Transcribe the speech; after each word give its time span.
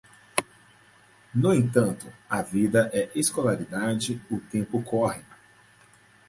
No 1.35 1.53
entanto, 1.53 2.07
a 2.37 2.41
vida 2.41 2.89
é 2.91 3.11
escolaridade, 3.13 4.19
o 4.31 4.39
tempo 4.39 4.81
corre. 4.81 5.23